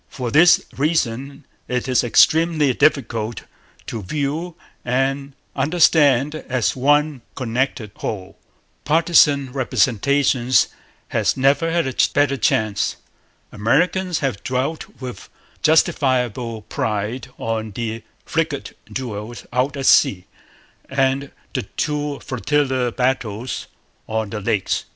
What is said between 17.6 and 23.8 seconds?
the frigate duels out at sea and the two flotilla battles